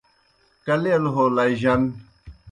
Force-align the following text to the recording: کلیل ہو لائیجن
کلیل 0.65 1.03
ہو 1.13 1.23
لائیجن 1.35 1.81